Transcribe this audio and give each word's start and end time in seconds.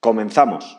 Comenzamos. 0.00 0.78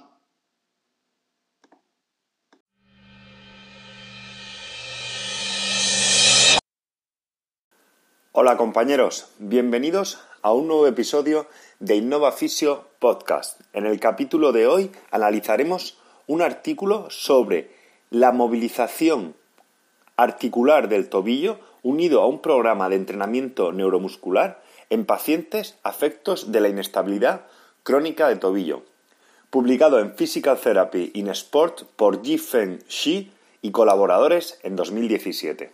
Hola 8.32 8.56
compañeros, 8.56 9.34
bienvenidos 9.40 10.22
a 10.42 10.54
un 10.54 10.70
nuevo 10.70 10.88
episodio 10.88 11.48
de 11.80 11.98
Innova 11.98 12.32
Fisio 12.32 12.88
Podcast. 13.00 13.60
En 13.74 13.86
el 13.86 14.00
capítulo 14.00 14.54
de 14.54 14.68
hoy 14.68 14.92
analizaremos 15.12 15.98
un 16.26 16.42
artículo 16.42 17.10
sobre 17.10 17.76
la 18.12 18.32
movilización 18.32 19.36
articular 20.16 20.88
del 20.88 21.10
tobillo 21.10 21.60
unido 21.84 22.22
a 22.22 22.28
un 22.28 22.40
programa 22.42 22.88
de 22.88 22.96
entrenamiento 22.96 23.74
neuromuscular 23.74 24.64
en 24.90 25.06
pacientes 25.06 25.78
afectos 25.84 26.54
de 26.54 26.62
la 26.62 26.70
inestabilidad 26.70 27.48
crónica 27.84 28.30
de 28.30 28.38
tobillo, 28.38 28.84
publicado 29.50 30.00
en 30.00 30.14
Physical 30.14 30.60
Therapy 30.60 31.12
in 31.16 31.28
Sport 31.30 31.84
por 31.96 32.22
Ji-Feng 32.22 32.80
Shi 32.88 33.32
y 33.62 33.72
colaboradores 33.72 34.60
en 34.62 34.76
2017. 34.76 35.72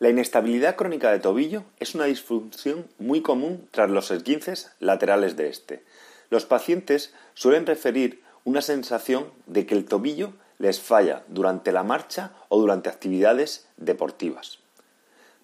La 0.00 0.08
inestabilidad 0.08 0.76
crónica 0.76 1.10
de 1.10 1.18
tobillo 1.18 1.64
es 1.80 1.94
una 1.94 2.04
disfunción 2.04 2.86
muy 2.98 3.20
común 3.20 3.68
tras 3.72 3.90
los 3.90 4.10
esguinces 4.10 4.70
laterales 4.78 5.36
de 5.36 5.48
este. 5.48 5.84
Los 6.30 6.46
pacientes 6.46 7.12
suelen 7.34 7.66
referir 7.66 8.22
una 8.44 8.62
sensación 8.62 9.30
de 9.46 9.66
que 9.66 9.74
el 9.74 9.84
tobillo 9.84 10.32
les 10.58 10.80
falla 10.80 11.24
durante 11.28 11.72
la 11.72 11.82
marcha 11.82 12.32
o 12.48 12.60
durante 12.60 12.88
actividades 12.88 13.68
deportivas. 13.76 14.60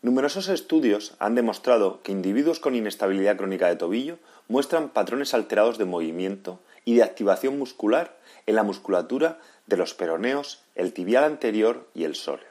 Numerosos 0.05 0.51
estudios 0.51 1.15
han 1.19 1.35
demostrado 1.35 2.03
que 2.03 2.13
individuos 2.13 2.61
con 2.61 2.75
inestabilidad 2.75 3.39
crónica 3.39 3.69
de 3.69 3.77
tobillo 3.77 4.19
muestran 4.49 4.91
patrones 4.91 5.33
alterados 5.33 5.79
de 5.79 5.87
movimiento 5.87 6.61
y 6.85 6.97
de 6.97 7.03
activación 7.03 7.59
muscular 7.59 8.15
en 8.45 8.57
la 8.57 8.65
musculatura 8.65 9.41
de 9.67 9.79
los 9.79 9.95
peroneos, 9.95 10.61
el 10.75 10.93
tibial 10.93 11.25
anterior 11.25 11.89
y 11.95 12.05
el 12.05 12.17
sóleo. 12.17 12.45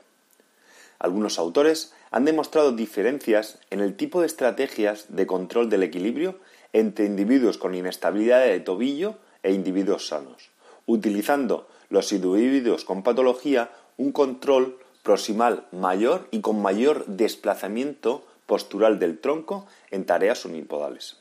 Algunos 0.98 1.38
autores 1.38 1.94
han 2.10 2.26
demostrado 2.26 2.72
diferencias 2.72 3.60
en 3.70 3.82
el 3.82 3.96
tipo 3.96 4.22
de 4.22 4.26
estrategias 4.26 5.06
de 5.10 5.28
control 5.28 5.70
del 5.70 5.84
equilibrio 5.84 6.40
entre 6.74 7.06
individuos 7.06 7.60
con 7.60 7.76
inestabilidad 7.76 8.44
de 8.44 8.62
tobillo 8.62 9.20
e 9.44 9.54
individuos 9.54 10.08
sanos, 10.08 10.50
utilizando 10.88 11.68
los 11.90 12.12
individuos 12.14 12.84
con 12.84 13.04
patología 13.04 13.70
un 13.98 14.12
control 14.12 14.80
proximal 15.04 15.68
mayor 15.72 16.28
y 16.32 16.42
con 16.42 16.62
mayor 16.62 17.06
desplazamiento 17.06 18.26
postural 18.46 19.00
del 19.00 19.20
tronco 19.20 19.68
en 19.92 20.06
tareas 20.06 20.46
unipodales. 20.46 21.18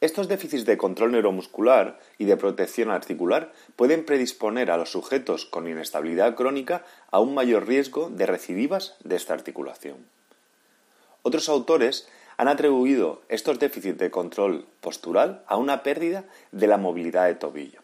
Estos 0.00 0.28
déficits 0.28 0.66
de 0.66 0.76
control 0.76 1.12
neuromuscular 1.12 1.98
y 2.18 2.26
de 2.26 2.36
protección 2.36 2.90
articular 2.90 3.52
pueden 3.74 4.04
predisponer 4.04 4.70
a 4.70 4.76
los 4.76 4.90
sujetos 4.90 5.46
con 5.46 5.66
inestabilidad 5.66 6.34
crónica 6.34 6.84
a 7.10 7.20
un 7.20 7.34
mayor 7.34 7.66
riesgo 7.66 8.10
de 8.10 8.26
recidivas 8.26 8.96
de 9.02 9.16
esta 9.16 9.32
articulación. 9.32 9.96
Otros 11.22 11.48
autores 11.48 12.06
han 12.36 12.48
atribuido 12.48 13.22
estos 13.30 13.58
déficits 13.58 13.96
de 13.96 14.10
control 14.10 14.66
postural 14.82 15.42
a 15.46 15.56
una 15.56 15.82
pérdida 15.82 16.24
de 16.52 16.66
la 16.66 16.76
movilidad 16.76 17.26
de 17.26 17.36
tobillo. 17.36 17.83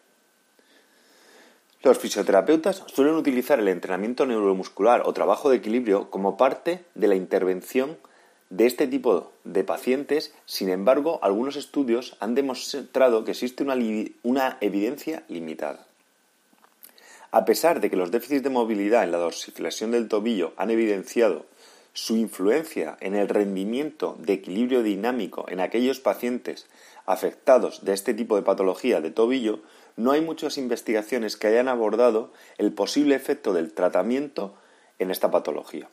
Los 1.83 1.99
fisioterapeutas 1.99 2.83
suelen 2.87 3.15
utilizar 3.15 3.59
el 3.59 3.69
entrenamiento 3.69 4.27
neuromuscular 4.27 5.03
o 5.07 5.15
trabajo 5.15 5.49
de 5.49 5.57
equilibrio 5.57 6.11
como 6.11 6.37
parte 6.37 6.85
de 6.95 7.09
la 7.09 7.15
intervención 7.15 7.97
de 8.51 8.67
este 8.67 8.87
tipo 8.87 9.33
de 9.45 9.65
pacientes, 9.65 10.35
sin 10.45 10.69
embargo, 10.69 11.21
algunos 11.23 11.57
estudios 11.57 12.19
han 12.21 12.35
demostrado 12.35 13.25
que 13.25 13.31
existe 13.31 13.65
una, 14.23 14.59
evidencia 14.61 15.23
limitada. 15.29 15.87
A 17.31 17.47
pesar 17.47 17.81
de 17.81 17.89
que 17.89 17.97
los 17.97 18.11
déficits 18.11 18.43
de 18.43 18.51
movilidad 18.51 19.05
en 19.05 19.13
la 19.13 19.19
dorsiflexión 19.19 19.93
del 19.93 20.09
tobillo 20.09 20.53
han 20.59 20.71
evidenciado 20.71 21.47
su 21.95 22.17
influencia 22.17 22.99
en 23.01 23.15
el 23.15 23.29
rendimiento 23.29 24.17
de 24.19 24.35
equilibrio 24.35 24.83
dinámico 24.83 25.47
en 25.49 25.61
aquellos 25.61 26.01
pacientes 26.01 26.67
afectados 27.07 27.85
de 27.85 27.93
este 27.93 28.15
tipo 28.15 28.37
de 28.37 28.43
patología 28.43 29.01
de 29.01 29.11
tobillo, 29.11 29.61
no 29.97 30.13
hay 30.13 30.21
muchas 30.21 30.59
investigaciones 30.59 31.37
que 31.37 31.49
hayan 31.49 31.69
abordado 31.69 32.33
el 32.59 32.73
posible 32.73 33.15
efecto 33.15 33.53
del 33.53 33.73
tratamiento 33.73 34.55
en 34.99 35.11
esta 35.11 35.31
patología. 35.31 35.89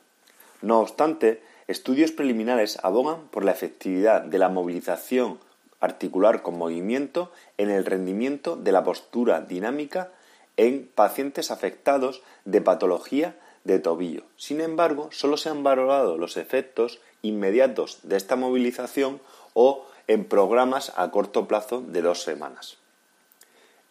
No 0.62 0.80
obstante, 0.80 1.42
Estudios 1.68 2.12
preliminares 2.12 2.78
abogan 2.82 3.28
por 3.28 3.44
la 3.44 3.50
efectividad 3.50 4.22
de 4.22 4.38
la 4.38 4.48
movilización 4.48 5.38
articular 5.80 6.40
con 6.40 6.56
movimiento 6.56 7.30
en 7.58 7.68
el 7.68 7.84
rendimiento 7.84 8.56
de 8.56 8.72
la 8.72 8.84
postura 8.84 9.42
dinámica 9.42 10.10
en 10.56 10.88
pacientes 10.94 11.50
afectados 11.50 12.22
de 12.46 12.62
patología 12.62 13.38
de 13.64 13.80
tobillo. 13.80 14.24
Sin 14.36 14.62
embargo, 14.62 15.10
solo 15.12 15.36
se 15.36 15.50
han 15.50 15.62
valorado 15.62 16.16
los 16.16 16.38
efectos 16.38 17.02
inmediatos 17.20 17.98
de 18.02 18.16
esta 18.16 18.34
movilización 18.34 19.20
o 19.52 19.84
en 20.08 20.24
programas 20.24 20.92
a 20.96 21.10
corto 21.10 21.46
plazo 21.46 21.80
de 21.80 22.02
dos 22.02 22.22
semanas. 22.22 22.78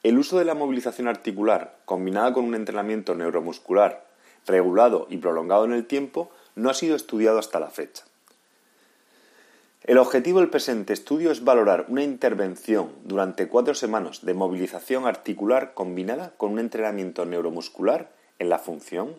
El 0.03 0.17
uso 0.17 0.37
de 0.39 0.45
la 0.45 0.55
movilización 0.55 1.07
articular 1.07 1.77
combinada 1.85 2.33
con 2.33 2.45
un 2.45 2.55
entrenamiento 2.55 3.15
neuromuscular 3.15 4.05
regulado 4.45 5.07
y 5.09 5.17
prolongado 5.17 5.65
en 5.65 5.73
el 5.73 5.85
tiempo 5.85 6.29
no 6.55 6.69
ha 6.69 6.73
sido 6.73 6.95
estudiado 6.95 7.39
hasta 7.39 7.59
la 7.59 7.69
fecha. 7.69 8.03
El 9.83 9.99
objetivo 9.99 10.39
del 10.39 10.49
presente 10.49 10.91
estudio 10.91 11.31
es 11.31 11.43
valorar 11.43 11.85
una 11.87 12.03
intervención 12.03 12.91
durante 13.05 13.47
cuatro 13.47 13.73
semanas 13.73 14.25
de 14.25 14.33
movilización 14.33 15.05
articular 15.05 15.73
combinada 15.73 16.33
con 16.35 16.51
un 16.51 16.59
entrenamiento 16.59 17.25
neuromuscular 17.25 18.09
en 18.39 18.49
la 18.49 18.59
función, 18.59 19.15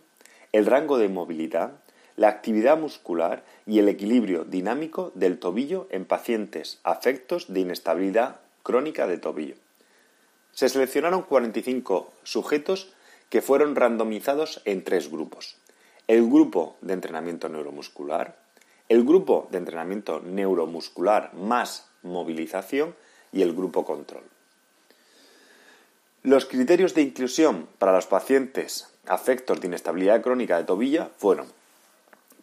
el 0.52 0.66
rango 0.66 0.98
de 0.98 1.08
movilidad, 1.08 1.72
la 2.18 2.28
actividad 2.28 2.76
muscular 2.76 3.44
y 3.64 3.78
el 3.78 3.88
equilibrio 3.88 4.44
dinámico 4.44 5.12
del 5.14 5.38
tobillo 5.38 5.86
en 5.90 6.04
pacientes 6.04 6.80
afectos 6.82 7.46
de 7.52 7.60
inestabilidad 7.60 8.40
crónica 8.62 9.06
de 9.06 9.16
tobillo. 9.16 9.54
Se 10.52 10.68
seleccionaron 10.68 11.22
45 11.22 12.12
sujetos 12.24 12.92
que 13.30 13.40
fueron 13.40 13.76
randomizados 13.76 14.60
en 14.66 14.84
tres 14.84 15.10
grupos 15.10 15.56
el 16.08 16.26
grupo 16.26 16.76
de 16.80 16.94
entrenamiento 16.94 17.50
neuromuscular, 17.50 18.34
el 18.88 19.04
grupo 19.04 19.46
de 19.50 19.58
entrenamiento 19.58 20.20
neuromuscular 20.20 21.34
más 21.34 21.86
movilización 22.02 22.96
y 23.30 23.42
el 23.42 23.52
grupo 23.52 23.84
control. 23.84 24.22
Los 26.22 26.46
criterios 26.46 26.94
de 26.94 27.02
inclusión 27.02 27.68
para 27.78 27.92
los 27.92 28.06
pacientes 28.06 28.88
afectos 29.06 29.60
de 29.60 29.66
inestabilidad 29.66 30.22
crónica 30.22 30.56
de 30.56 30.64
tobilla 30.64 31.10
fueron 31.18 31.46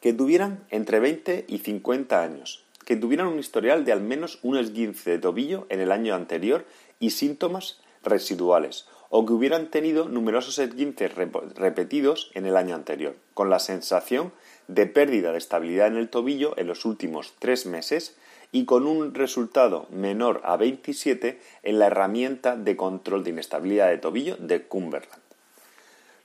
que 0.05 0.13
tuvieran 0.13 0.63
entre 0.69 0.99
20 0.99 1.45
y 1.47 1.57
50 1.57 2.21
años, 2.21 2.63
que 2.85 2.95
tuvieran 2.95 3.25
un 3.25 3.39
historial 3.39 3.85
de 3.85 3.91
al 3.91 4.01
menos 4.01 4.37
un 4.43 4.55
esguince 4.55 5.09
de 5.09 5.17
tobillo 5.17 5.65
en 5.69 5.79
el 5.79 5.91
año 5.91 6.13
anterior 6.13 6.63
y 6.99 7.09
síntomas 7.09 7.81
residuales, 8.03 8.85
o 9.09 9.25
que 9.25 9.33
hubieran 9.33 9.71
tenido 9.71 10.07
numerosos 10.07 10.59
esguinces 10.59 11.11
repetidos 11.15 12.29
en 12.35 12.45
el 12.45 12.55
año 12.55 12.75
anterior, 12.75 13.15
con 13.33 13.49
la 13.49 13.57
sensación 13.57 14.31
de 14.67 14.85
pérdida 14.85 15.31
de 15.31 15.39
estabilidad 15.39 15.87
en 15.87 15.97
el 15.97 16.09
tobillo 16.09 16.53
en 16.55 16.67
los 16.67 16.85
últimos 16.85 17.33
tres 17.39 17.65
meses 17.65 18.15
y 18.51 18.65
con 18.65 18.85
un 18.85 19.15
resultado 19.15 19.87
menor 19.89 20.41
a 20.43 20.55
27 20.55 21.41
en 21.63 21.79
la 21.79 21.87
herramienta 21.87 22.55
de 22.55 22.77
control 22.77 23.23
de 23.23 23.31
inestabilidad 23.31 23.89
de 23.89 23.97
tobillo 23.97 24.37
de 24.37 24.61
Cumberland. 24.61 25.23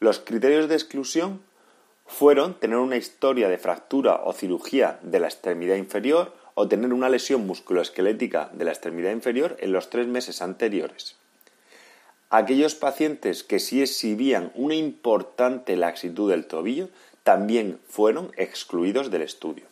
Los 0.01 0.19
criterios 0.19 0.69
de 0.69 0.75
exclusión 0.75 1.41
fueron 2.11 2.55
tener 2.55 2.79
una 2.79 2.97
historia 2.97 3.49
de 3.49 3.57
fractura 3.57 4.23
o 4.25 4.33
cirugía 4.33 4.99
de 5.03 5.21
la 5.21 5.29
extremidad 5.29 5.77
inferior 5.77 6.35
o 6.55 6.67
tener 6.67 6.93
una 6.93 7.09
lesión 7.09 7.47
musculoesquelética 7.47 8.51
de 8.53 8.65
la 8.65 8.73
extremidad 8.73 9.13
inferior 9.13 9.57
en 9.61 9.73
los 9.73 9.91
tres 9.91 10.09
meses 10.09 10.43
anteriores. 10.43 11.17
Aquellos 12.29 12.75
pacientes 12.75 13.45
que 13.45 13.61
sí 13.61 13.81
exhibían 13.81 14.51
una 14.55 14.75
importante 14.75 15.77
laxitud 15.77 16.31
del 16.31 16.47
tobillo 16.47 16.89
también 17.23 17.81
fueron 17.89 18.33
excluidos 18.37 19.11
del 19.11 19.23
estudio. 19.23 19.65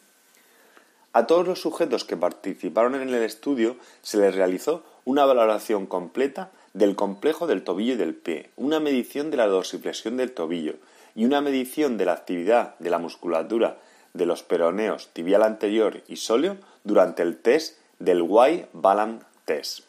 A 1.12 1.26
todos 1.26 1.46
los 1.46 1.60
sujetos 1.60 2.04
que 2.04 2.16
participaron 2.16 2.94
en 2.94 3.08
el 3.08 3.22
estudio 3.22 3.76
se 4.02 4.18
les 4.18 4.34
realizó 4.34 4.84
una 5.04 5.24
valoración 5.24 5.86
completa 5.86 6.52
del 6.74 6.96
complejo 6.96 7.46
del 7.46 7.64
tobillo 7.64 7.94
y 7.94 7.96
del 7.96 8.14
pie, 8.14 8.50
una 8.56 8.80
medición 8.80 9.30
de 9.30 9.36
la 9.36 9.46
dorsiflexión 9.46 10.16
del 10.16 10.32
tobillo 10.32 10.74
y 11.14 11.24
una 11.24 11.40
medición 11.40 11.98
de 11.98 12.04
la 12.04 12.12
actividad 12.12 12.78
de 12.78 12.90
la 12.90 12.98
musculatura 12.98 13.78
de 14.14 14.26
los 14.26 14.42
peroneos 14.42 15.08
tibial 15.12 15.42
anterior 15.42 16.02
y 16.08 16.16
sóleo 16.16 16.56
durante 16.84 17.22
el 17.22 17.36
test 17.36 17.78
del 17.98 18.20
Y-Balance 18.20 19.24
Test. 19.44 19.88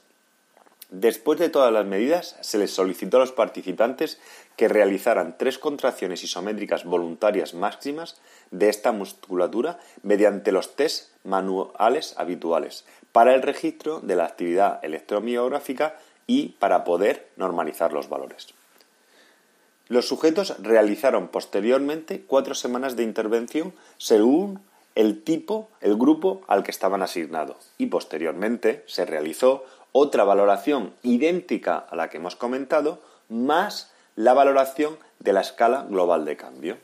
Después 0.89 1.37
de 1.37 1.49
todas 1.49 1.71
las 1.71 1.85
medidas, 1.85 2.35
se 2.41 2.57
les 2.57 2.71
solicitó 2.71 3.17
a 3.17 3.19
los 3.19 3.31
participantes 3.31 4.19
que 4.55 4.67
realizaran 4.67 5.37
tres 5.37 5.59
contracciones 5.59 6.23
isométricas 6.23 6.83
voluntarias 6.83 7.53
máximas 7.53 8.19
de 8.49 8.69
esta 8.69 8.91
musculatura 8.91 9.79
mediante 10.01 10.51
los 10.51 10.75
test 10.75 11.13
manuales 11.23 12.15
habituales 12.17 12.85
para 13.11 13.35
el 13.35 13.43
registro 13.43 13.99
de 14.01 14.15
la 14.15 14.25
actividad 14.25 14.83
electromiográfica 14.83 15.95
y 16.29 16.49
para 16.59 16.83
poder 16.83 17.27
normalizar 17.37 17.91
los 17.91 18.07
valores. 18.07 18.49
Los 19.87 20.07
sujetos 20.07 20.55
realizaron 20.59 21.29
posteriormente 21.29 22.23
cuatro 22.27 22.53
semanas 22.53 22.95
de 22.95 23.01
intervención 23.01 23.73
según 23.97 24.61
el 24.93 25.23
tipo, 25.23 25.69
el 25.81 25.97
grupo 25.97 26.43
al 26.47 26.61
que 26.61 26.69
estaban 26.69 27.01
asignados 27.01 27.71
y 27.79 27.87
posteriormente 27.87 28.83
se 28.85 29.05
realizó 29.05 29.65
otra 29.91 30.23
valoración 30.23 30.93
idéntica 31.01 31.79
a 31.79 31.95
la 31.95 32.11
que 32.11 32.17
hemos 32.17 32.35
comentado, 32.35 33.01
más 33.27 33.91
la 34.15 34.35
valoración 34.35 34.99
de 35.17 35.33
la 35.33 35.41
escala 35.41 35.87
global 35.89 36.25
de 36.25 36.37
cambio. 36.37 36.77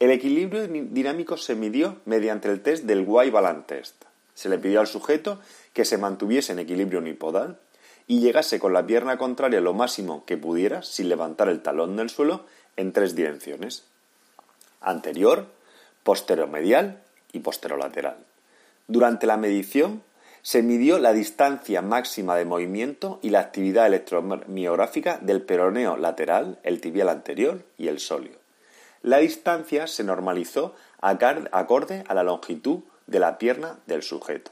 El 0.00 0.10
equilibrio 0.10 0.66
dinámico 0.66 1.36
se 1.36 1.54
midió 1.54 1.98
mediante 2.06 2.48
el 2.48 2.62
test 2.62 2.84
del 2.84 3.02
Y-Balance 3.02 3.64
Test. 3.66 4.04
Se 4.32 4.48
le 4.48 4.58
pidió 4.58 4.80
al 4.80 4.86
sujeto 4.86 5.40
que 5.74 5.84
se 5.84 5.98
mantuviese 5.98 6.52
en 6.52 6.60
equilibrio 6.60 7.00
unipodal 7.00 7.58
y 8.06 8.20
llegase 8.20 8.58
con 8.58 8.72
la 8.72 8.86
pierna 8.86 9.18
contraria 9.18 9.60
lo 9.60 9.72
máximo 9.72 10.24
que 10.24 10.36
pudiera 10.36 10.82
sin 10.82 11.08
levantar 11.08 11.48
el 11.48 11.62
talón 11.62 11.96
del 11.96 12.10
suelo 12.10 12.44
en 12.76 12.92
tres 12.92 13.14
direcciones. 13.14 13.84
Anterior, 14.80 15.46
posteromedial 16.02 17.02
y 17.32 17.40
posterolateral. 17.40 18.16
Durante 18.86 19.26
la 19.26 19.36
medición 19.36 20.02
se 20.42 20.62
midió 20.62 20.98
la 20.98 21.14
distancia 21.14 21.80
máxima 21.80 22.36
de 22.36 22.44
movimiento 22.44 23.18
y 23.22 23.30
la 23.30 23.40
actividad 23.40 23.86
electromiográfica 23.86 25.18
del 25.22 25.40
peroneo 25.40 25.96
lateral, 25.96 26.58
el 26.62 26.82
tibial 26.82 27.08
anterior 27.08 27.64
y 27.78 27.88
el 27.88 27.98
sóleo. 27.98 28.36
La 29.00 29.18
distancia 29.18 29.86
se 29.86 30.04
normalizó 30.04 30.74
acorde 31.00 32.04
a 32.06 32.14
la 32.14 32.22
longitud 32.22 32.80
de 33.06 33.20
la 33.20 33.38
pierna 33.38 33.78
del 33.86 34.02
sujeto. 34.02 34.50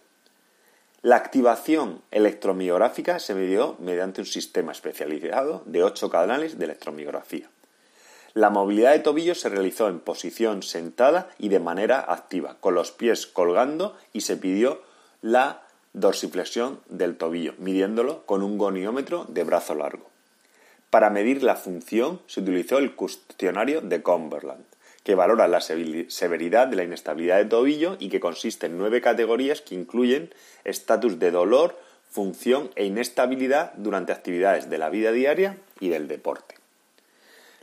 La 1.05 1.17
activación 1.17 2.01
electromiográfica 2.13 3.19
se 3.19 3.35
midió 3.35 3.75
mediante 3.81 4.21
un 4.21 4.27
sistema 4.27 4.71
especializado 4.71 5.65
de 5.67 5.83
ocho 5.83 6.11
canales 6.11 6.61
de 6.61 6.67
electromiografía. 6.67 7.51
La 8.35 8.51
movilidad 8.51 8.93
de 8.93 9.01
tobillo 9.01 9.35
se 9.35 9.49
realizó 9.49 9.89
en 9.89 9.99
posición 9.99 10.63
sentada 10.63 11.29
y 11.41 11.49
de 11.49 11.59
manera 11.59 11.99
activa, 11.99 12.57
con 12.61 12.77
los 12.77 12.93
pies 12.93 13.27
colgando 13.27 13.97
y 14.13 14.21
se 14.21 14.37
pidió 14.37 14.81
la 15.23 15.63
dorsiflexión 15.93 16.79
del 16.89 17.17
tobillo, 17.17 17.55
midiéndolo 17.59 18.25
con 18.25 18.45
un 18.45 18.57
goniómetro 18.57 19.27
de 19.29 19.43
brazo 19.43 19.75
largo. 19.75 20.09
Para 20.89 21.11
medir 21.11 21.43
la 21.43 21.57
función 21.57 22.21
se 22.29 22.43
utilizó 22.43 22.79
el 22.79 22.95
cuestionario 22.95 23.81
de 23.81 24.03
Cumberland, 24.03 24.65
que 25.05 25.15
valora 25.15 25.49
la 25.49 25.61
severidad 25.61 26.69
de 26.69 26.77
la 26.77 26.85
inestabilidad 26.85 27.39
de 27.39 27.47
tobillo 27.47 27.97
y 27.99 28.09
que 28.09 28.21
consiste 28.21 28.67
en 28.67 28.79
nueve 28.79 29.01
categorías 29.01 29.61
que 29.61 29.75
incluyen 29.75 30.33
estatus 30.65 31.19
de 31.19 31.31
dolor, 31.31 31.79
función 32.11 32.71
e 32.77 32.85
inestabilidad 32.85 33.73
durante 33.75 34.13
actividades 34.13 34.71
de 34.71 34.79
la 34.79 34.91
vida 34.91 35.13
diaria 35.13 35.59
y 35.81 35.89
del 35.89 36.09
deporte. 36.09 36.57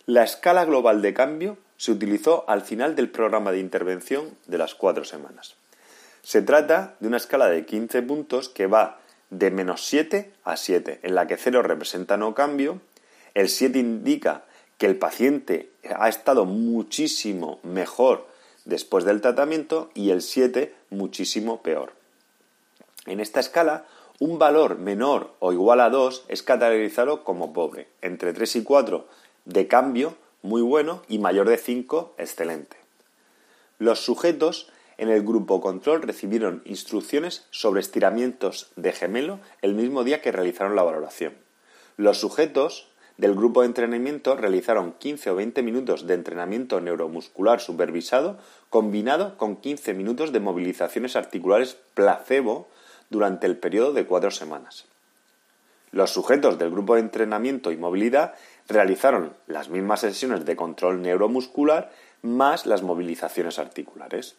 La 0.05 0.23
escala 0.23 0.65
global 0.65 1.01
de 1.01 1.13
cambio 1.13 1.57
se 1.77 1.91
utilizó 1.91 2.43
al 2.49 2.61
final 2.61 2.95
del 2.95 3.09
programa 3.09 3.51
de 3.51 3.59
intervención 3.59 4.31
de 4.47 4.57
las 4.57 4.75
cuatro 4.75 5.05
semanas. 5.05 5.55
Se 6.23 6.41
trata 6.41 6.95
de 6.99 7.07
una 7.07 7.17
escala 7.17 7.47
de 7.47 7.65
15 7.65 8.01
puntos 8.01 8.49
que 8.49 8.67
va 8.67 8.99
de 9.29 9.51
menos 9.51 9.85
7 9.85 10.31
a 10.43 10.57
7, 10.57 10.99
en 11.03 11.15
la 11.15 11.27
que 11.27 11.37
0 11.37 11.61
representa 11.61 12.17
no 12.17 12.33
cambio, 12.33 12.81
el 13.33 13.47
7 13.47 13.79
indica 13.79 14.43
que 14.79 14.87
el 14.87 14.97
paciente 14.97 15.69
ha 15.95 16.09
estado 16.09 16.45
muchísimo 16.45 17.59
mejor 17.63 18.25
después 18.65 19.03
del 19.05 19.21
tratamiento 19.21 19.91
y 19.93 20.09
el 20.09 20.21
7 20.21 20.73
muchísimo 20.89 21.61
peor. 21.61 21.93
En 23.05 23.19
esta 23.19 23.39
escala, 23.39 23.85
un 24.19 24.39
valor 24.39 24.77
menor 24.79 25.33
o 25.39 25.53
igual 25.53 25.81
a 25.81 25.89
2 25.89 26.25
es 26.29 26.43
categorizado 26.43 27.23
como 27.23 27.53
pobre, 27.53 27.87
entre 28.01 28.33
3 28.33 28.55
y 28.55 28.63
4 28.63 29.07
de 29.45 29.67
cambio 29.67 30.15
muy 30.41 30.61
bueno 30.61 31.01
y 31.07 31.19
mayor 31.19 31.49
de 31.49 31.57
5 31.57 32.15
excelente. 32.17 32.77
Los 33.79 33.99
sujetos 33.99 34.71
en 34.97 35.09
el 35.09 35.23
grupo 35.23 35.61
control 35.61 36.01
recibieron 36.01 36.61
instrucciones 36.65 37.45
sobre 37.51 37.81
estiramientos 37.81 38.71
de 38.75 38.93
gemelo 38.93 39.39
el 39.61 39.73
mismo 39.73 40.03
día 40.03 40.21
que 40.21 40.31
realizaron 40.31 40.75
la 40.75 40.83
valoración. 40.83 41.33
Los 41.97 42.19
sujetos 42.19 42.88
del 43.19 43.35
grupo 43.35 43.61
de 43.61 43.67
entrenamiento 43.67 44.37
realizaron 44.37 44.93
15 44.93 45.31
o 45.31 45.35
20 45.35 45.61
minutos 45.61 46.07
de 46.07 46.13
entrenamiento 46.13 46.79
neuromuscular 46.79 47.59
supervisado 47.59 48.37
combinado 48.69 49.35
con 49.37 49.57
15 49.57 49.93
minutos 49.93 50.31
de 50.31 50.39
movilizaciones 50.39 51.17
articulares 51.17 51.75
placebo 51.95 52.69
durante 53.09 53.45
el 53.45 53.57
periodo 53.57 53.91
de 53.91 54.05
cuatro 54.05 54.31
semanas. 54.31 54.85
Los 55.91 56.11
sujetos 56.11 56.57
del 56.57 56.71
grupo 56.71 56.95
de 56.95 57.01
entrenamiento 57.01 57.73
y 57.73 57.77
movilidad 57.77 58.35
realizaron 58.69 59.33
las 59.47 59.67
mismas 59.67 59.99
sesiones 59.99 60.45
de 60.45 60.55
control 60.55 61.01
neuromuscular 61.01 61.91
más 62.21 62.65
las 62.65 62.83
movilizaciones 62.83 63.59
articulares. 63.59 64.37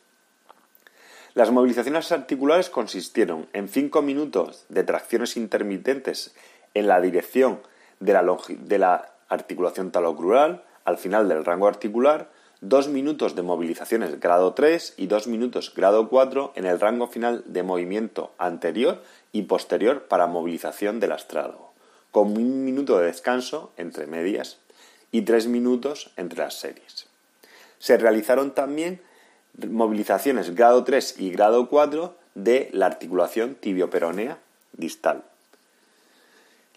Las 1.35 1.51
movilizaciones 1.51 2.13
articulares 2.13 2.71
consistieron 2.71 3.47
en 3.53 3.69
5 3.69 4.01
minutos 4.01 4.65
de 4.71 4.85
tracciones 4.85 5.37
intermitentes 5.37 6.35
en 6.73 6.87
la 6.87 7.03
dirección 7.03 7.61
de 8.01 8.79
la, 8.79 9.13
articulación 9.29 9.93
talocrural 9.93 10.65
al 10.85 10.99
final 10.99 11.29
del 11.29 11.45
rango 11.45 11.69
articular, 11.69 12.31
2 12.63 12.89
minutos 12.89 13.37
de 13.37 13.43
movilizaciones 13.43 14.19
grado 14.19 14.55
3 14.55 14.95
y 14.97 15.07
2 15.07 15.29
minutos 15.29 15.73
grado 15.75 16.09
4 16.09 16.53
en 16.57 16.67
el 16.67 16.81
rango 16.81 17.07
final 17.07 17.45
de 17.47 17.63
movimiento 17.63 18.33
anterior 18.39 19.01
y 19.31 19.43
posterior 19.43 20.09
para 20.09 20.27
movilización 20.27 20.99
del 20.99 21.13
astrálogo, 21.13 21.73
con 22.11 22.37
un 22.37 22.65
minuto 22.65 22.99
de 22.99 23.07
descanso 23.07 23.73
entre 23.77 24.07
medias 24.07 24.59
y 25.13 25.23
3 25.23 25.47
minutos 25.47 26.11
entre 26.17 26.41
las 26.41 26.55
series. 26.55 27.07
Se 27.79 27.97
realizaron 27.97 28.51
también 28.51 29.01
movilizaciones 29.69 30.55
grado 30.55 30.83
3 30.83 31.21
y 31.21 31.31
grado 31.31 31.69
4 31.69 32.17
de 32.35 32.69
la 32.73 32.87
articulación 32.87 33.55
tibioperonea 33.55 34.39
distal. 34.73 35.30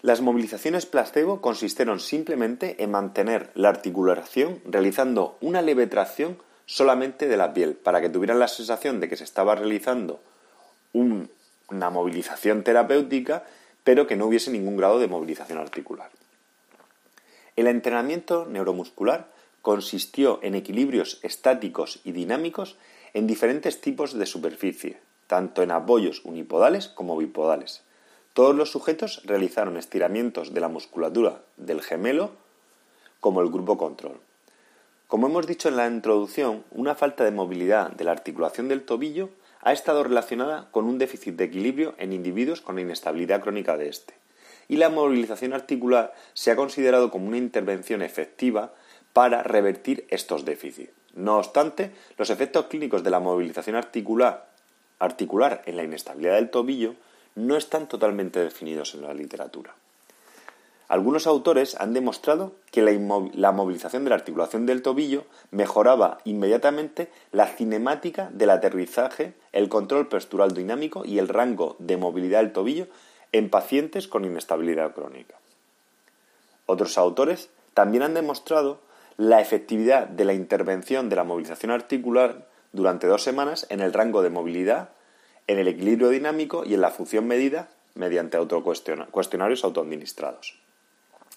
Las 0.04 0.20
movilizaciones 0.20 0.84
placebo 0.84 1.40
consistieron 1.40 1.98
simplemente 1.98 2.82
en 2.84 2.90
mantener 2.90 3.50
la 3.54 3.70
articulación 3.70 4.60
realizando 4.66 5.38
una 5.40 5.62
leve 5.62 5.86
tracción 5.86 6.36
solamente 6.66 7.26
de 7.26 7.38
la 7.38 7.54
piel 7.54 7.72
para 7.72 8.02
que 8.02 8.10
tuvieran 8.10 8.38
la 8.38 8.48
sensación 8.48 9.00
de 9.00 9.08
que 9.08 9.16
se 9.16 9.24
estaba 9.24 9.54
realizando 9.54 10.20
una 10.92 11.88
movilización 11.88 12.64
terapéutica 12.64 13.44
pero 13.82 14.06
que 14.06 14.16
no 14.16 14.26
hubiese 14.26 14.50
ningún 14.50 14.76
grado 14.76 14.98
de 14.98 15.08
movilización 15.08 15.58
articular. 15.58 16.10
El 17.56 17.66
entrenamiento 17.66 18.44
neuromuscular 18.44 19.32
consistió 19.62 20.38
en 20.42 20.54
equilibrios 20.54 21.18
estáticos 21.22 22.00
y 22.04 22.12
dinámicos 22.12 22.76
en 23.14 23.26
diferentes 23.26 23.80
tipos 23.80 24.12
de 24.12 24.26
superficie, 24.26 24.98
tanto 25.28 25.62
en 25.62 25.70
apoyos 25.70 26.26
unipodales 26.26 26.88
como 26.88 27.16
bipodales. 27.16 27.84
Todos 28.34 28.56
los 28.56 28.72
sujetos 28.72 29.22
realizaron 29.24 29.76
estiramientos 29.76 30.52
de 30.52 30.60
la 30.60 30.66
musculatura 30.66 31.42
del 31.56 31.80
gemelo 31.80 32.32
como 33.20 33.40
el 33.40 33.48
grupo 33.48 33.78
control. 33.78 34.18
Como 35.06 35.28
hemos 35.28 35.46
dicho 35.46 35.68
en 35.68 35.76
la 35.76 35.86
introducción, 35.86 36.64
una 36.72 36.96
falta 36.96 37.22
de 37.22 37.30
movilidad 37.30 37.92
de 37.92 38.02
la 38.02 38.10
articulación 38.10 38.66
del 38.66 38.82
tobillo 38.82 39.30
ha 39.60 39.72
estado 39.72 40.02
relacionada 40.02 40.66
con 40.72 40.86
un 40.86 40.98
déficit 40.98 41.36
de 41.36 41.44
equilibrio 41.44 41.94
en 41.96 42.12
individuos 42.12 42.60
con 42.60 42.80
inestabilidad 42.80 43.40
crónica 43.40 43.76
de 43.76 43.88
este. 43.88 44.14
Y 44.66 44.78
la 44.78 44.90
movilización 44.90 45.52
articular 45.52 46.12
se 46.32 46.50
ha 46.50 46.56
considerado 46.56 47.12
como 47.12 47.28
una 47.28 47.38
intervención 47.38 48.02
efectiva 48.02 48.74
para 49.12 49.44
revertir 49.44 50.06
estos 50.08 50.44
déficits. 50.44 50.90
No 51.14 51.38
obstante, 51.38 51.92
los 52.18 52.30
efectos 52.30 52.66
clínicos 52.66 53.04
de 53.04 53.10
la 53.10 53.20
movilización 53.20 53.76
articular, 53.76 54.48
articular 54.98 55.62
en 55.66 55.76
la 55.76 55.84
inestabilidad 55.84 56.34
del 56.34 56.50
tobillo 56.50 56.96
no 57.34 57.56
están 57.56 57.88
totalmente 57.88 58.40
definidos 58.40 58.94
en 58.94 59.02
la 59.02 59.14
literatura. 59.14 59.74
Algunos 60.88 61.26
autores 61.26 61.76
han 61.80 61.94
demostrado 61.94 62.52
que 62.70 62.82
la, 62.82 63.52
movilización 63.52 64.04
de 64.04 64.10
la 64.10 64.16
articulación 64.16 64.66
del 64.66 64.82
tobillo 64.82 65.24
mejoraba 65.50 66.18
inmediatamente 66.24 67.10
la 67.32 67.46
cinemática 67.46 68.28
del 68.32 68.50
aterrizaje, 68.50 69.32
el 69.52 69.68
control 69.68 70.08
postural 70.08 70.52
dinámico 70.52 71.04
y 71.04 71.18
el 71.18 71.28
rango 71.28 71.76
de 71.78 71.96
movilidad 71.96 72.40
del 72.40 72.52
tobillo 72.52 72.86
en 73.32 73.48
pacientes 73.48 74.08
con 74.08 74.24
inestabilidad 74.24 74.92
crónica. 74.92 75.36
Otros 76.66 76.98
autores 76.98 77.48
también 77.72 78.02
han 78.02 78.14
demostrado 78.14 78.78
la 79.16 79.40
efectividad 79.40 80.06
de 80.06 80.24
la 80.24 80.34
intervención 80.34 81.08
de 81.08 81.16
la 81.16 81.24
movilización 81.24 81.70
articular 81.72 82.46
durante 82.72 83.06
dos 83.06 83.22
semanas 83.22 83.66
en 83.70 83.80
el 83.80 83.92
rango 83.92 84.22
de 84.22 84.30
movilidad, 84.30 84.90
en 85.46 85.58
el 85.58 85.68
equilibrio 85.68 86.08
dinámico 86.08 86.64
y 86.64 86.74
en 86.74 86.80
la 86.80 86.90
función 86.90 87.26
medida 87.26 87.68
mediante 87.94 88.38
cuestionarios 89.10 89.64
autoadministrados. 89.64 90.58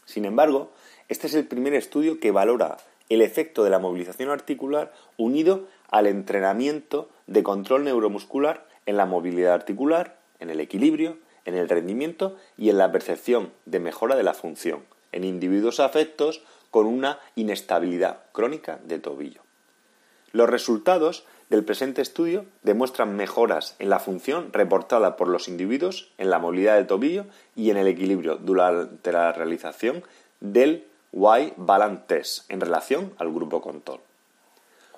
Sin 0.06 0.26
embargo, 0.26 0.72
este 1.10 1.28
es 1.28 1.34
el 1.34 1.46
primer 1.48 1.74
estudio 1.74 2.20
que 2.20 2.32
valora 2.32 2.78
el 3.10 3.22
efecto 3.22 3.64
de 3.64 3.70
la 3.70 3.80
movilización 3.80 4.30
articular 4.30 4.94
unido 5.18 5.68
al 5.90 6.08
entrenamiento 6.08 7.10
de 7.28 7.44
control 7.44 7.84
neuromuscular 7.84 8.66
en 8.86 8.98
la 8.98 9.06
movilidad 9.06 9.54
articular, 9.54 10.18
en 10.40 10.50
el 10.50 10.60
equilibrio, 10.60 11.18
en 11.46 11.56
el 11.56 11.70
rendimiento 11.70 12.36
y 12.58 12.70
en 12.70 12.78
la 12.78 12.92
percepción 12.92 13.52
de 13.66 13.80
mejora 13.80 14.16
de 14.16 14.24
la 14.24 14.34
función 14.34 14.84
en 15.12 15.24
individuos 15.24 15.80
afectos 15.80 16.42
con 16.72 16.86
una 16.86 17.20
inestabilidad 17.36 18.20
crónica 18.32 18.80
de 18.84 19.00
tobillo. 19.00 19.42
Los 20.32 20.50
resultados 20.50 21.26
del 21.50 21.63
presente 21.63 22.01
estudio 22.01 22.46
demuestran 22.63 23.16
mejoras 23.16 23.75
en 23.80 23.89
la 23.89 24.00
función 24.00 24.51
reportada 24.51 25.16
por 25.16 25.30
los 25.30 25.48
individuos 25.48 26.12
en 26.18 26.30
la 26.30 26.39
movilidad 26.39 26.75
del 26.75 26.88
tobillo 26.88 27.25
y 27.56 27.70
en 27.70 27.77
el 27.77 27.88
equilibrio 27.88 28.36
durante 28.36 29.12
la 29.12 29.32
realización 29.32 30.04
del 30.42 30.86
Y 31.13 31.54
Balance 31.56 32.04
Test 32.08 32.51
en 32.51 32.60
relación 32.60 33.13
al 33.18 33.32
grupo 33.32 33.62
control. 33.62 34.01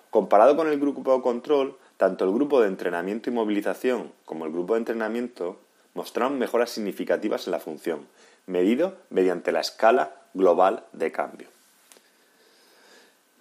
Comparado 0.10 0.56
con 0.56 0.68
el 0.68 0.79
grupo 0.79 1.22
control, 1.22 1.77
tanto 1.98 2.25
el 2.25 2.34
grupo 2.34 2.62
de 2.62 2.68
entrenamiento 2.68 3.29
y 3.29 3.34
movilización 3.34 4.12
como 4.25 4.46
el 4.46 4.51
grupo 4.51 4.74
de 4.74 4.79
entrenamiento 4.79 5.60
mostraron 5.94 6.39
mejoras 6.39 6.72
significativas 6.72 7.46
en 7.46 7.51
la 7.51 7.60
función, 7.60 8.08
medido 8.48 8.96
mediante 9.12 9.51
la 9.51 9.60
escala 9.60 10.15
global 10.34 10.86
de 10.94 11.12
cambio. 11.12 11.59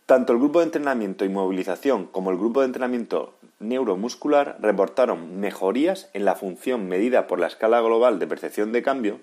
Tanto 0.09 0.33
el 0.33 0.39
grupo 0.39 0.61
de 0.61 0.65
entrenamiento 0.65 1.27
y 1.27 1.29
movilización 1.29 2.07
como 2.07 2.31
el 2.31 2.39
grupo 2.39 2.61
de 2.61 2.67
entrenamiento 2.67 3.35
neuromuscular 3.59 4.57
reportaron 4.59 5.39
mejorías 5.39 6.09
en 6.15 6.25
la 6.25 6.35
función 6.35 6.89
medida 6.89 7.27
por 7.27 7.39
la 7.39 7.47
escala 7.47 7.83
global 7.83 8.19
de 8.19 8.27
percepción 8.27 8.73
de 8.73 8.83
cambio, 8.83 9.21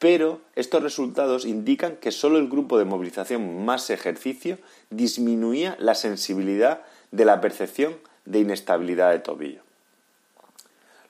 pero 0.00 0.40
estos 0.56 0.82
resultados 0.82 1.44
indican 1.44 1.94
que 1.98 2.10
solo 2.10 2.38
el 2.38 2.48
grupo 2.48 2.78
de 2.78 2.84
movilización 2.84 3.64
más 3.64 3.90
ejercicio 3.90 4.58
disminuía 4.90 5.76
la 5.78 5.94
sensibilidad 5.94 6.80
de 7.12 7.26
la 7.26 7.40
percepción 7.40 7.94
de 8.24 8.40
inestabilidad 8.40 9.12
de 9.12 9.20
tobillo. 9.20 9.60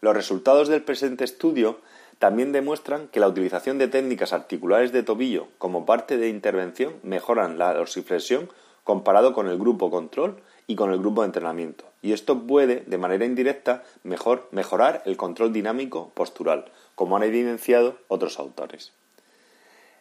Los 0.03 0.15
resultados 0.15 0.69
del 0.69 0.83
presente 0.83 1.25
estudio 1.25 1.81
también 2.19 2.53
demuestran 2.53 3.09
que 3.09 3.21
la 3.21 3.29
utilización 3.29 3.79
de 3.79 3.89
técnicas 3.89 4.35
articulares 4.35 4.93
de 4.93 5.03
tobillo 5.03 5.49
como 5.57 5.87
parte 5.87 6.19
de 6.19 6.29
intervención 6.29 6.97
mejoran 7.03 7.57
la 7.57 7.73
dorsiflexión 7.73 8.51
comparado 8.85 9.33
con 9.33 9.49
el 9.49 9.59
grupo 9.59 9.91
control 9.91 10.37
y 10.67 10.77
con 10.77 10.93
el 10.93 10.99
grupo 10.99 11.23
de 11.23 11.27
entrenamiento. 11.27 11.85
Y 12.03 12.13
esto 12.13 12.47
puede, 12.47 12.85
de 12.87 12.99
manera 12.99 13.25
indirecta, 13.25 13.83
mejor, 14.03 14.49
mejorar 14.53 15.03
el 15.07 15.17
control 15.17 15.53
dinámico 15.53 16.11
postural, 16.15 16.67
como 16.95 17.17
han 17.17 17.23
evidenciado 17.23 17.97
otros 18.09 18.39
autores. 18.39 18.93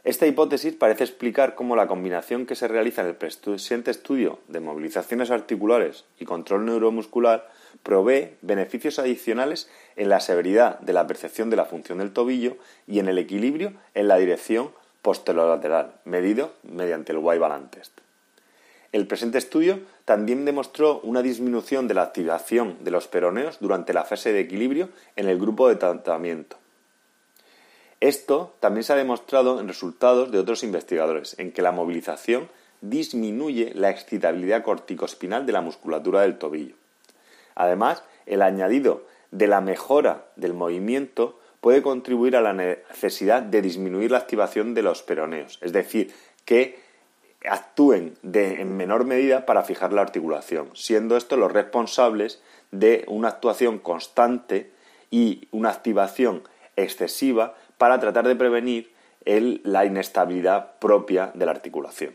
Esta 0.04 0.28
hipótesis 0.28 0.74
parece 0.74 1.06
explicar 1.06 1.56
cómo 1.56 1.78
la 1.78 1.88
combinación 1.88 2.46
que 2.46 2.56
se 2.56 2.68
realiza 2.68 3.02
en 3.02 3.08
el 3.08 3.16
presente 3.16 3.90
estudio 3.90 4.40
de 4.50 4.60
movilizaciones 4.60 5.32
articulares 5.32 6.04
y 6.20 6.26
control 6.26 6.66
neuromuscular 6.66 7.50
provee 7.84 8.32
beneficios 8.42 9.00
adicionales 9.00 9.70
en 9.96 10.10
la 10.10 10.20
severidad 10.20 10.78
de 10.80 10.92
la 10.92 11.08
percepción 11.08 11.50
de 11.50 11.56
la 11.56 11.64
función 11.64 12.00
del 12.00 12.12
tobillo 12.12 12.58
y 12.86 13.00
en 13.00 13.08
el 13.08 13.18
equilibrio 13.18 13.74
en 13.94 14.10
la 14.10 14.18
dirección 14.18 14.72
posterolateral, 15.02 15.94
medido 16.04 16.52
mediante 16.64 17.14
el 17.14 17.20
Y-Balance 17.20 17.70
Test. 17.70 18.00
El 18.94 19.08
presente 19.08 19.40
estudio 19.40 19.80
también 20.06 20.46
demostró 20.46 21.02
una 21.02 21.24
disminución 21.24 21.88
de 21.88 21.96
la 21.96 22.04
activación 22.04 22.78
de 22.84 22.92
los 22.92 23.08
peroneos 23.08 23.58
durante 23.60 23.92
la 23.92 24.06
fase 24.06 24.32
de 24.32 24.40
equilibrio 24.40 24.90
en 25.16 25.28
el 25.28 25.40
grupo 25.40 25.68
de 25.68 25.76
tratamiento. 25.76 26.58
Esto 28.00 28.54
también 28.60 28.84
se 28.84 28.94
ha 28.94 28.98
demostrado 28.98 29.60
en 29.60 29.68
resultados 29.68 30.32
de 30.32 30.38
otros 30.38 30.64
investigadores, 30.64 31.40
en 31.40 31.52
que 31.52 31.64
la 31.64 31.72
movilización 31.72 32.50
disminuye 32.82 33.72
la 33.74 33.90
excitabilidad 33.90 34.62
corticospinal 34.62 35.46
de 35.48 35.54
la 35.54 35.62
musculatura 35.62 36.22
del 36.22 36.38
tobillo. 36.38 36.76
Además, 37.56 38.04
el 38.28 38.44
añadido 38.44 39.08
de 39.32 39.48
la 39.48 39.62
mejora 39.62 40.26
del 40.36 40.54
movimiento 40.54 41.40
puede 41.62 41.82
contribuir 41.82 42.36
a 42.36 42.42
la 42.42 42.54
necesidad 42.54 43.42
de 43.42 43.62
disminuir 43.64 44.12
la 44.12 44.20
activación 44.20 44.76
de 44.76 44.84
los 44.84 45.02
peroneos, 45.02 45.58
es 45.62 45.72
decir, 45.72 46.14
que 46.46 46.83
actúen 47.50 48.16
en 48.24 48.78
menor 48.78 49.06
medida 49.06 49.46
para 49.46 49.64
fijar 49.64 49.94
la 49.94 50.02
articulación, 50.02 50.70
siendo 50.74 51.18
estos 51.18 51.38
los 51.40 51.52
responsables 51.52 52.42
de 52.72 53.04
una 53.08 53.30
actuación 53.30 53.80
constante 53.80 54.72
y 55.12 55.48
una 55.52 55.70
activación 55.70 56.44
excesiva 56.76 57.56
para 57.78 58.00
tratar 58.00 58.28
de 58.28 58.36
prevenir 58.36 58.94
la 59.26 59.86
inestabilidad 59.86 60.80
propia 60.80 61.32
de 61.34 61.46
la 61.46 61.52
articulación. 61.52 62.14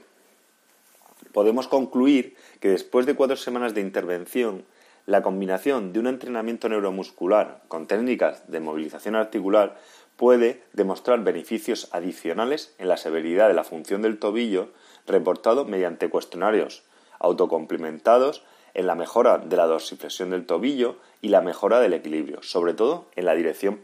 Podemos 1.32 1.68
concluir 1.68 2.36
que 2.60 2.68
después 2.68 3.06
de 3.06 3.14
cuatro 3.14 3.36
semanas 3.36 3.74
de 3.74 3.80
intervención, 3.80 4.64
la 5.06 5.22
combinación 5.22 5.92
de 5.92 6.00
un 6.00 6.06
entrenamiento 6.06 6.68
neuromuscular 6.68 7.62
con 7.68 7.86
técnicas 7.86 8.50
de 8.50 8.60
movilización 8.60 9.14
articular 9.14 9.78
puede 10.18 10.60
demostrar 10.72 11.22
beneficios 11.22 11.88
adicionales 11.92 12.74
en 12.78 12.88
la 12.88 12.96
severidad 12.96 13.46
de 13.46 13.54
la 13.54 13.62
función 13.62 14.02
del 14.02 14.18
tobillo 14.18 14.68
reportado 15.06 15.64
mediante 15.64 16.10
cuestionarios 16.10 16.82
autocomplementados 17.20 18.42
en 18.74 18.88
la 18.88 18.96
mejora 18.96 19.38
de 19.38 19.56
la 19.56 19.66
dorsiflexión 19.66 20.30
del 20.30 20.44
tobillo 20.44 20.96
y 21.22 21.28
la 21.28 21.40
mejora 21.40 21.78
del 21.78 21.94
equilibrio, 21.94 22.42
sobre 22.42 22.74
todo 22.74 23.06
en 23.14 23.26
la 23.26 23.34
dirección 23.34 23.78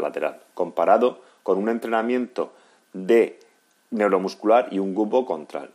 lateral, 0.00 0.40
comparado 0.54 1.20
con 1.44 1.56
un 1.56 1.68
entrenamiento 1.68 2.52
de 2.92 3.38
neuromuscular 3.90 4.68
y 4.72 4.80
un 4.80 4.92
grupo 4.92 5.24
contral. 5.24 5.70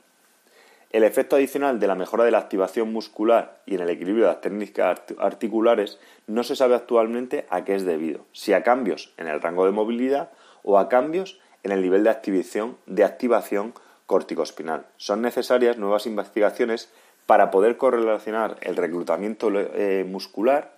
El 0.91 1.05
efecto 1.05 1.38
adicional 1.38 1.79
de 1.79 1.88
la 1.88 1.95
mejora 1.95 2.25
de 2.25 2.31
la 2.31 2.39
activación 2.39 2.91
muscular 2.91 3.62
y 3.65 3.75
en 3.75 3.81
el 3.81 3.89
equilibrio 3.89 4.25
de 4.25 4.31
las 4.31 4.41
técnicas 4.41 5.00
articulares 5.19 6.00
no 6.27 6.43
se 6.43 6.57
sabe 6.57 6.75
actualmente 6.75 7.45
a 7.50 7.63
qué 7.63 7.75
es 7.75 7.86
debido, 7.86 8.25
si 8.33 8.51
a 8.51 8.63
cambios 8.63 9.13
en 9.15 9.27
el 9.27 9.41
rango 9.41 9.65
de 9.65 9.71
movilidad 9.71 10.31
o 10.63 10.77
a 10.77 10.89
cambios 10.89 11.39
en 11.63 11.71
el 11.71 11.81
nivel 11.81 12.03
de 12.03 12.10
activación, 12.10 12.77
de 12.88 13.05
activación 13.05 13.74
corticospinal. 14.05 14.86
Son 14.98 15.21
necesarias 15.21 15.77
nuevas 15.77 16.05
investigaciones 16.05 16.91
para 17.25 17.51
poder 17.51 17.77
correlacionar 17.77 18.57
el 18.60 18.75
reclutamiento 18.75 19.50
eh, 19.53 20.05
muscular, 20.05 20.74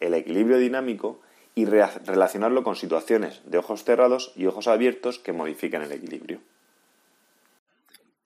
el 0.00 0.12
equilibrio 0.12 0.58
dinámico 0.58 1.20
y 1.54 1.64
relacionarlo 1.64 2.64
con 2.64 2.76
situaciones 2.76 3.40
de 3.46 3.56
ojos 3.56 3.84
cerrados 3.84 4.32
y 4.36 4.44
ojos 4.44 4.68
abiertos 4.68 5.18
que 5.18 5.32
modifiquen 5.32 5.80
el 5.80 5.92
equilibrio. 5.92 6.40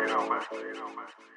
you 0.00 0.08
know, 0.08 0.28
man. 0.28 1.29